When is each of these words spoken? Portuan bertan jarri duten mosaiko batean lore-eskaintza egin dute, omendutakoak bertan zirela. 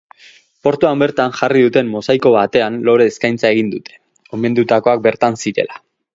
Portuan 0.67 1.01
bertan 1.03 1.35
jarri 1.41 1.61
duten 1.65 1.91
mosaiko 1.97 2.31
batean 2.37 2.79
lore-eskaintza 2.89 3.53
egin 3.57 3.71
dute, 3.75 4.01
omendutakoak 4.39 5.07
bertan 5.11 5.41
zirela. 5.45 5.81